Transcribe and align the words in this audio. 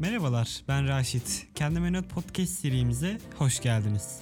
Merhabalar, 0.00 0.60
ben 0.68 0.88
Raşit. 0.88 1.46
Kendime 1.54 1.92
Not 1.92 2.08
Podcast 2.08 2.52
serimize 2.52 3.18
hoş 3.38 3.60
geldiniz. 3.60 4.18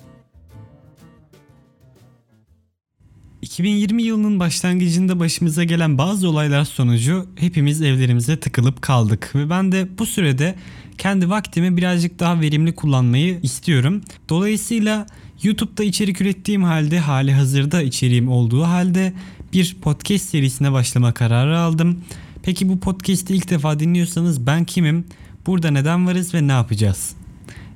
2020 3.43 4.03
yılının 4.03 4.41
başlangıcında 4.41 5.21
başımıza 5.21 5.65
gelen 5.65 5.99
bazı 5.99 6.29
olaylar 6.29 6.65
sonucu 6.65 7.27
hepimiz 7.37 7.83
evlerimize 7.83 8.41
tıkılıp 8.41 8.83
kaldık 8.83 9.33
ve 9.35 9.51
ben 9.51 9.73
de 9.73 9.99
bu 9.99 10.07
sürede 10.07 10.55
kendi 10.99 11.31
vaktimi 11.31 11.77
birazcık 11.77 12.19
daha 12.19 12.41
verimli 12.41 12.75
kullanmayı 12.75 13.41
istiyorum. 13.43 14.03
Dolayısıyla 14.29 15.07
YouTube'da 15.43 15.85
içerik 15.85 16.21
ürettiğim 16.21 16.63
halde 16.63 16.99
hali 16.99 17.33
hazırda 17.33 17.83
içeriğim 17.83 18.29
olduğu 18.29 18.63
halde 18.63 19.13
bir 19.53 19.77
podcast 19.83 20.25
serisine 20.25 20.73
başlama 20.73 21.15
kararı 21.15 21.59
aldım. 21.59 22.05
Peki 22.43 22.69
bu 22.69 22.81
podcast'i 22.81 23.35
ilk 23.35 23.51
defa 23.51 23.81
dinliyorsanız 23.81 24.47
ben 24.47 24.65
kimim? 24.65 25.07
Burada 25.47 25.71
neden 25.71 26.07
varız 26.07 26.35
ve 26.35 26.49
ne 26.49 26.53
yapacağız? 26.53 27.15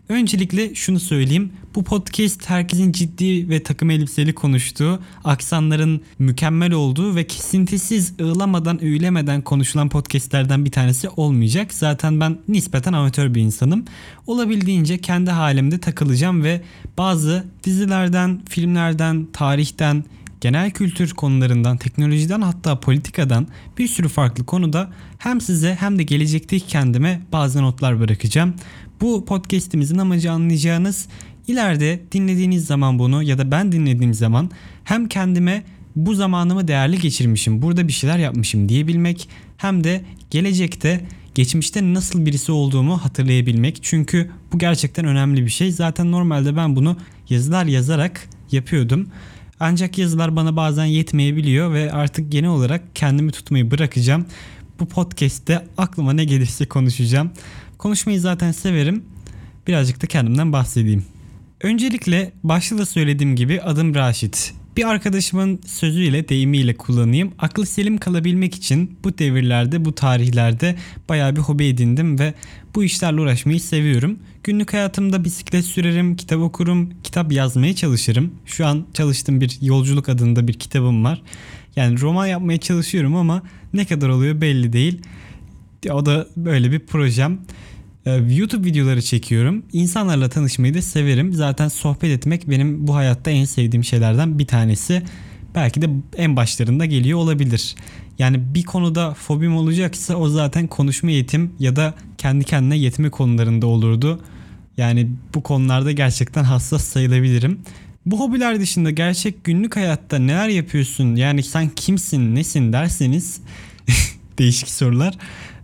Öncelikle 0.08 0.74
şunu 0.74 1.00
söyleyeyim. 1.00 1.52
Bu 1.74 1.84
podcast 1.84 2.50
herkesin 2.50 2.92
ciddi 2.92 3.48
ve 3.48 3.62
takım 3.62 3.90
elbiseli 3.90 4.34
konuştuğu, 4.34 5.00
aksanların 5.24 6.00
mükemmel 6.18 6.72
olduğu 6.72 7.16
ve 7.16 7.26
kesintisiz 7.26 8.14
ığlamadan 8.20 8.78
üylemeden 8.78 9.42
konuşulan 9.42 9.88
podcastlerden 9.88 10.64
bir 10.64 10.70
tanesi 10.70 11.08
olmayacak. 11.08 11.74
Zaten 11.74 12.20
ben 12.20 12.38
nispeten 12.48 12.92
amatör 12.92 13.34
bir 13.34 13.40
insanım. 13.40 13.84
Olabildiğince 14.26 14.98
kendi 14.98 15.30
halimde 15.30 15.78
takılacağım 15.78 16.42
ve 16.42 16.60
bazı 16.98 17.44
dizilerden, 17.64 18.40
filmlerden, 18.48 19.26
tarihten, 19.32 20.04
genel 20.40 20.70
kültür 20.70 21.10
konularından, 21.10 21.76
teknolojiden 21.76 22.40
hatta 22.40 22.80
politikadan 22.80 23.46
bir 23.78 23.88
sürü 23.88 24.08
farklı 24.08 24.46
konuda 24.46 24.90
hem 25.18 25.40
size 25.40 25.74
hem 25.74 25.98
de 25.98 26.02
gelecekteki 26.02 26.66
kendime 26.66 27.20
bazı 27.32 27.62
notlar 27.62 28.00
bırakacağım. 28.00 28.54
Bu 29.00 29.24
podcast'imizin 29.24 29.98
amacı 29.98 30.32
anlayacağınız 30.32 31.08
ileride 31.46 32.02
dinlediğiniz 32.12 32.66
zaman 32.66 32.98
bunu 32.98 33.22
ya 33.22 33.38
da 33.38 33.50
ben 33.50 33.72
dinlediğim 33.72 34.14
zaman 34.14 34.50
hem 34.84 35.08
kendime 35.08 35.64
bu 35.96 36.14
zamanımı 36.14 36.68
değerli 36.68 36.98
geçirmişim, 36.98 37.62
burada 37.62 37.88
bir 37.88 37.92
şeyler 37.92 38.18
yapmışım 38.18 38.68
diyebilmek 38.68 39.28
hem 39.56 39.84
de 39.84 40.04
gelecekte 40.30 41.04
geçmişte 41.34 41.94
nasıl 41.94 42.26
birisi 42.26 42.52
olduğumu 42.52 43.04
hatırlayabilmek. 43.04 43.78
Çünkü 43.82 44.30
bu 44.52 44.58
gerçekten 44.58 45.04
önemli 45.04 45.44
bir 45.44 45.50
şey. 45.50 45.72
Zaten 45.72 46.12
normalde 46.12 46.56
ben 46.56 46.76
bunu 46.76 46.96
yazılar 47.28 47.64
yazarak 47.64 48.28
yapıyordum. 48.52 49.08
Ancak 49.60 49.98
yazılar 49.98 50.36
bana 50.36 50.56
bazen 50.56 50.84
yetmeyebiliyor 50.84 51.72
ve 51.72 51.92
artık 51.92 52.32
genel 52.32 52.50
olarak 52.50 52.82
kendimi 52.94 53.32
tutmayı 53.32 53.70
bırakacağım. 53.70 54.26
Bu 54.80 54.88
podcast'te 54.88 55.66
aklıma 55.78 56.12
ne 56.12 56.24
gelirse 56.24 56.66
konuşacağım. 56.66 57.30
Konuşmayı 57.78 58.20
zaten 58.20 58.52
severim. 58.52 59.04
Birazcık 59.66 60.02
da 60.02 60.06
kendimden 60.06 60.52
bahsedeyim. 60.52 61.04
Öncelikle 61.62 62.32
başta 62.42 62.78
da 62.78 62.86
söylediğim 62.86 63.36
gibi 63.36 63.62
adım 63.62 63.94
Raşit. 63.94 64.54
Bir 64.78 64.84
arkadaşımın 64.84 65.60
sözüyle 65.66 66.28
deyimiyle 66.28 66.76
kullanayım. 66.76 67.32
Aklı 67.38 67.66
selim 67.66 67.98
kalabilmek 67.98 68.54
için 68.54 68.98
bu 69.04 69.18
devirlerde 69.18 69.84
bu 69.84 69.94
tarihlerde 69.94 70.76
bayağı 71.08 71.36
bir 71.36 71.40
hobi 71.40 71.64
edindim 71.64 72.18
ve 72.18 72.34
bu 72.74 72.84
işlerle 72.84 73.20
uğraşmayı 73.20 73.60
seviyorum. 73.60 74.18
Günlük 74.44 74.72
hayatımda 74.72 75.24
bisiklet 75.24 75.64
sürerim, 75.64 76.16
kitap 76.16 76.40
okurum, 76.40 76.90
kitap 77.02 77.32
yazmaya 77.32 77.74
çalışırım. 77.74 78.34
Şu 78.46 78.66
an 78.66 78.86
çalıştığım 78.94 79.40
bir 79.40 79.58
yolculuk 79.62 80.08
adında 80.08 80.48
bir 80.48 80.52
kitabım 80.52 81.04
var. 81.04 81.22
Yani 81.76 82.00
roman 82.00 82.26
yapmaya 82.26 82.58
çalışıyorum 82.58 83.16
ama 83.16 83.42
ne 83.74 83.84
kadar 83.84 84.08
oluyor 84.08 84.40
belli 84.40 84.72
değil. 84.72 85.02
O 85.90 86.06
da 86.06 86.26
böyle 86.36 86.72
bir 86.72 86.78
projem. 86.78 87.38
Ee, 88.08 88.34
YouTube 88.34 88.66
videoları 88.66 89.02
çekiyorum. 89.02 89.62
İnsanlarla 89.72 90.28
tanışmayı 90.28 90.74
da 90.74 90.82
severim. 90.82 91.32
Zaten 91.32 91.68
sohbet 91.68 92.10
etmek 92.10 92.50
benim 92.50 92.86
bu 92.86 92.94
hayatta 92.94 93.30
en 93.30 93.44
sevdiğim 93.44 93.84
şeylerden 93.84 94.38
bir 94.38 94.46
tanesi. 94.46 95.02
Belki 95.54 95.82
de 95.82 95.90
en 96.16 96.36
başlarında 96.36 96.84
geliyor 96.86 97.18
olabilir. 97.18 97.74
Yani 98.18 98.54
bir 98.54 98.62
konuda 98.62 99.14
fobim 99.14 99.56
olacaksa 99.56 100.14
o 100.14 100.28
zaten 100.28 100.66
konuşma 100.66 101.10
yetim 101.10 101.52
ya 101.58 101.76
da 101.76 101.94
kendi 102.18 102.44
kendine 102.44 102.76
yetme 102.76 103.10
konularında 103.10 103.66
olurdu. 103.66 104.20
Yani 104.76 105.08
bu 105.34 105.42
konularda 105.42 105.92
gerçekten 105.92 106.44
hassas 106.44 106.84
sayılabilirim. 106.84 107.60
Bu 108.06 108.20
hobiler 108.20 108.60
dışında 108.60 108.90
gerçek 108.90 109.44
günlük 109.44 109.76
hayatta 109.76 110.18
neler 110.18 110.48
yapıyorsun? 110.48 111.16
Yani 111.16 111.42
sen 111.42 111.68
kimsin, 111.68 112.34
nesin 112.34 112.72
derseniz 112.72 113.40
değişik 114.38 114.68
sorular. 114.68 115.14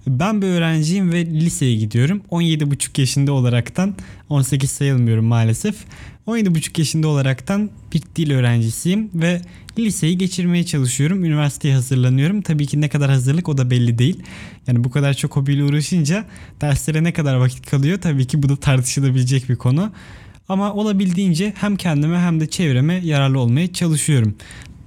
Ben 0.06 0.42
bir 0.42 0.47
öğrenciyim 0.47 1.12
ve 1.12 1.26
liseye 1.26 1.76
gidiyorum. 1.76 2.22
17,5 2.31 3.00
yaşında 3.00 3.32
olaraktan 3.32 3.94
18 4.28 4.70
sayılmıyorum 4.70 5.25
maalesef. 5.25 5.76
17,5 6.26 6.78
yaşında 6.81 7.09
olaraktan 7.09 7.70
bir 7.92 8.03
dil 8.16 8.31
öğrencisiyim 8.31 9.10
ve 9.14 9.41
liseyi 9.78 10.19
geçirmeye 10.19 10.66
çalışıyorum. 10.66 11.25
Üniversiteye 11.25 11.75
hazırlanıyorum. 11.75 12.43
Tabii 12.43 12.66
ki 12.66 12.81
ne 12.81 12.88
kadar 12.88 13.10
hazırlık 13.10 13.48
o 13.48 13.59
da 13.59 13.70
belli 13.70 13.98
değil. 13.98 14.22
Yani 14.66 14.84
bu 14.84 14.91
kadar 14.91 15.14
çok 15.14 15.37
hobiyle 15.37 15.64
uğraşınca 15.64 16.25
derslere 16.60 17.04
ne 17.04 17.12
kadar 17.12 17.34
vakit 17.34 17.70
kalıyor 17.70 18.00
tabii 18.00 18.26
ki 18.26 18.43
bu 18.43 18.48
da 18.48 18.56
tartışılabilecek 18.56 19.48
bir 19.48 19.56
konu. 19.56 19.93
Ama 20.48 20.72
olabildiğince 20.72 21.53
hem 21.56 21.76
kendime 21.76 22.19
hem 22.19 22.41
de 22.41 22.47
çevreme 22.47 22.94
yararlı 22.94 23.38
olmaya 23.41 23.72
çalışıyorum. 23.72 24.34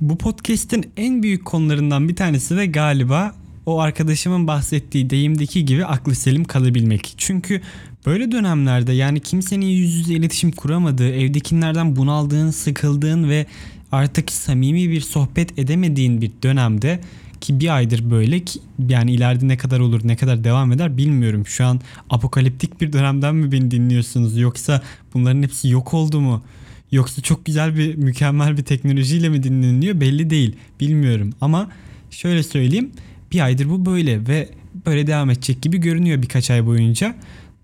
Bu 0.02 0.18
podcast'in 0.18 0.92
en 0.98 1.24
büyük 1.24 1.46
konularından 1.46 2.10
bir 2.10 2.16
tanesi 2.16 2.58
de 2.58 2.66
galiba 2.66 3.36
o 3.68 3.80
arkadaşımın 3.80 4.48
bahsettiği 4.48 5.10
deyimdeki 5.10 5.66
gibi 5.66 5.86
aklı 5.86 6.16
selim 6.16 6.44
kalabilmek. 6.44 7.14
Çünkü 7.18 7.62
böyle 8.06 8.32
dönemlerde 8.32 8.94
yani 8.94 9.20
kimsenin 9.20 9.66
yüz 9.66 9.96
yüze 9.96 10.14
iletişim 10.14 10.52
kuramadığı, 10.52 11.10
evdekilerden 11.10 11.96
bunaldığın, 11.96 12.52
sıkıldığın 12.52 13.30
ve 13.30 13.46
artık 13.92 14.32
samimi 14.32 14.90
bir 14.90 15.02
sohbet 15.02 15.60
edemediğin 15.60 16.22
bir 16.22 16.32
dönemde 16.44 17.00
ki 17.42 17.60
bir 17.60 17.76
aydır 17.76 18.12
böyle 18.12 18.40
ki 18.40 18.60
yani 18.90 19.12
ileride 19.12 19.48
ne 19.48 19.58
kadar 19.58 19.80
olur 19.80 20.02
ne 20.04 20.16
kadar 20.16 20.44
devam 20.44 20.72
eder 20.72 20.98
bilmiyorum. 20.98 21.48
Şu 21.48 21.66
an 21.66 21.82
apokaliptik 22.10 22.82
bir 22.82 22.94
dönemden 22.94 23.36
mi 23.36 23.52
beni 23.52 23.72
dinliyorsunuz 23.72 24.38
yoksa 24.38 24.82
bunların 25.14 25.44
hepsi 25.44 25.70
yok 25.70 25.94
oldu 25.94 26.22
mu? 26.22 26.44
Yoksa 26.92 27.22
çok 27.22 27.46
güzel 27.46 27.78
bir 27.78 27.96
mükemmel 27.96 28.58
bir 28.58 28.64
teknolojiyle 28.64 29.30
mi 29.30 29.44
dinleniyor 29.44 30.02
belli 30.02 30.30
değil 30.30 30.56
bilmiyorum 30.80 31.34
ama 31.42 31.70
şöyle 32.12 32.44
söyleyeyim 32.44 32.92
bir 33.32 33.40
aydır 33.40 33.70
bu 33.70 33.86
böyle 33.86 34.28
ve 34.28 34.50
böyle 34.86 35.08
devam 35.08 35.30
edecek 35.30 35.62
gibi 35.62 35.78
görünüyor 35.78 36.22
birkaç 36.22 36.52
ay 36.52 36.66
boyunca. 36.66 37.16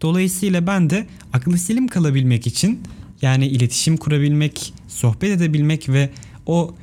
Dolayısıyla 0.02 0.68
ben 0.68 0.90
de 0.90 1.08
aklı 1.34 1.58
selim 1.58 1.88
kalabilmek 1.88 2.48
için 2.48 2.80
yani 3.22 3.48
iletişim 3.48 3.98
kurabilmek, 3.98 4.74
sohbet 4.88 5.30
edebilmek 5.30 5.90
ve 5.90 6.10
o 6.46 6.76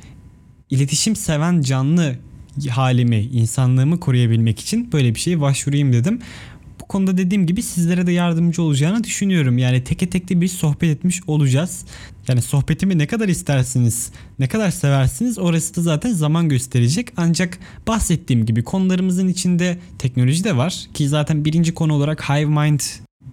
iletişim 0.70 1.16
seven 1.16 1.60
canlı 1.60 2.16
halimi, 2.68 3.20
insanlığımı 3.20 4.00
koruyabilmek 4.00 4.60
için 4.60 4.92
böyle 4.92 5.14
bir 5.14 5.20
şeye 5.20 5.40
başvurayım 5.40 5.92
dedim. 5.92 6.20
Konuda 6.90 7.18
dediğim 7.18 7.46
gibi 7.46 7.62
sizlere 7.62 8.06
de 8.06 8.12
yardımcı 8.12 8.62
olacağını 8.62 9.04
düşünüyorum. 9.04 9.58
Yani 9.58 9.84
teke 9.84 10.10
tekli 10.10 10.40
bir 10.40 10.48
sohbet 10.48 10.90
etmiş 10.90 11.20
olacağız. 11.26 11.84
Yani 12.28 12.42
sohbetimi 12.42 12.98
ne 12.98 13.06
kadar 13.06 13.28
istersiniz, 13.28 14.12
ne 14.38 14.48
kadar 14.48 14.70
seversiniz 14.70 15.38
orası 15.38 15.76
da 15.76 15.82
zaten 15.82 16.12
zaman 16.12 16.48
gösterecek. 16.48 17.08
Ancak 17.16 17.58
bahsettiğim 17.86 18.46
gibi 18.46 18.64
konularımızın 18.64 19.28
içinde 19.28 19.78
teknoloji 19.98 20.44
de 20.44 20.56
var 20.56 20.86
ki 20.94 21.08
zaten 21.08 21.44
birinci 21.44 21.74
konu 21.74 21.94
olarak 21.94 22.30
Hive 22.30 22.44
Mind 22.44 22.80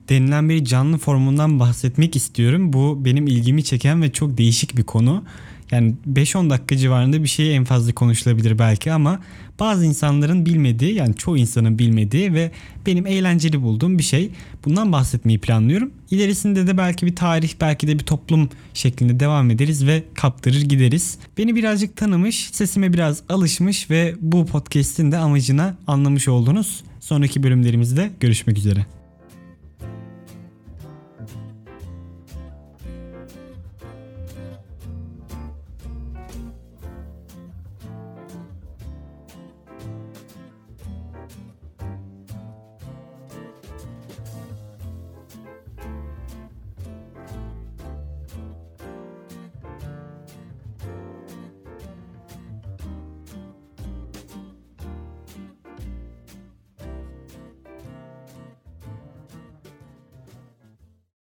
denilen 0.10 0.50
bir 0.50 0.66
canlı 0.66 0.98
formundan 0.98 1.60
bahsetmek 1.60 2.16
istiyorum. 2.16 2.74
Bu 2.74 3.06
benim 3.06 3.28
ilgimi 3.28 3.64
çeken 3.64 4.02
ve 4.02 4.12
çok 4.12 4.38
değişik 4.38 4.78
bir 4.78 4.84
konu. 4.84 5.24
Yani 5.72 5.96
5-10 6.14 6.50
dakika 6.50 6.78
civarında 6.78 7.24
bir 7.24 7.28
şey 7.28 7.56
en 7.56 7.64
fazla 7.64 7.94
konuşulabilir 7.94 8.60
belki 8.60 8.92
ama 8.92 9.20
bazı 9.60 9.86
insanların 9.86 10.46
bilmediği 10.46 10.94
yani 10.94 11.16
çoğu 11.16 11.38
insanın 11.38 11.80
bilmediği 11.80 12.34
ve 12.34 12.52
benim 12.86 13.08
eğlenceli 13.08 13.62
bulduğum 13.62 13.98
bir 13.98 14.04
şey. 14.04 14.30
Bundan 14.66 14.92
bahsetmeyi 14.92 15.40
planlıyorum. 15.40 15.92
İlerisinde 16.12 16.68
de 16.68 16.78
belki 16.78 17.06
bir 17.06 17.16
tarih 17.16 17.54
belki 17.62 17.88
de 17.88 18.00
bir 18.00 18.04
toplum 18.04 18.50
şeklinde 18.74 19.20
devam 19.20 19.52
ederiz 19.52 19.88
ve 19.88 20.04
kaptırır 20.14 20.62
gideriz. 20.62 21.18
Beni 21.38 21.56
birazcık 21.56 21.98
tanımış, 21.98 22.50
sesime 22.52 22.94
biraz 22.94 23.22
alışmış 23.30 23.90
ve 23.90 24.16
bu 24.22 24.46
podcast'in 24.46 25.12
de 25.12 25.18
amacına 25.18 25.78
anlamış 25.88 26.28
oldunuz. 26.28 26.84
Sonraki 27.00 27.44
bölümlerimizde 27.44 28.12
görüşmek 28.20 28.58
üzere. 28.58 28.97